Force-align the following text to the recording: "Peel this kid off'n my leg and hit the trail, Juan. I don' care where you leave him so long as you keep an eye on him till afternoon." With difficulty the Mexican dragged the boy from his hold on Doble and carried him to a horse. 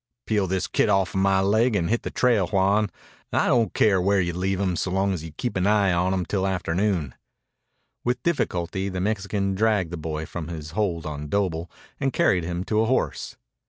"Peel 0.25 0.47
this 0.47 0.65
kid 0.65 0.89
off'n 0.89 1.21
my 1.21 1.39
leg 1.41 1.75
and 1.75 1.91
hit 1.91 2.01
the 2.01 2.09
trail, 2.09 2.47
Juan. 2.47 2.89
I 3.31 3.45
don' 3.45 3.69
care 3.69 4.01
where 4.01 4.19
you 4.19 4.33
leave 4.33 4.59
him 4.59 4.75
so 4.75 4.89
long 4.89 5.13
as 5.13 5.23
you 5.23 5.31
keep 5.31 5.55
an 5.55 5.67
eye 5.67 5.93
on 5.93 6.11
him 6.11 6.25
till 6.25 6.47
afternoon." 6.47 7.13
With 8.03 8.23
difficulty 8.23 8.89
the 8.89 8.99
Mexican 8.99 9.53
dragged 9.53 9.91
the 9.91 9.97
boy 9.97 10.25
from 10.25 10.47
his 10.47 10.71
hold 10.71 11.05
on 11.05 11.27
Doble 11.29 11.69
and 11.99 12.11
carried 12.11 12.43
him 12.43 12.63
to 12.63 12.81
a 12.81 12.87
horse. 12.87 13.37